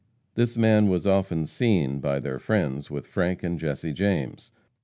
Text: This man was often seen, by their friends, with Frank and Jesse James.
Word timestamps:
This 0.33 0.57
man 0.57 0.89
was 0.89 1.05
often 1.05 1.45
seen, 1.45 1.99
by 1.99 2.19
their 2.19 2.39
friends, 2.39 2.89
with 2.89 3.05
Frank 3.05 3.43
and 3.43 3.59
Jesse 3.59 3.93
James. 3.93 4.51